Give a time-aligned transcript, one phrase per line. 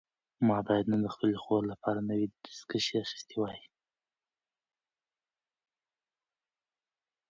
[0.47, 3.61] ما باید نن د خپلې خور لپاره نوي دستکشې اخیستې وای.